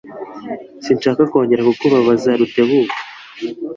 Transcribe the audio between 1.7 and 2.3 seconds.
kubabaza